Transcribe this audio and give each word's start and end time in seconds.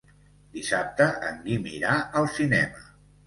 Dissabte 0.55 1.07
en 1.27 1.37
Guim 1.45 1.69
irà 1.73 1.93
al 2.21 2.27
cinema. 2.39 2.85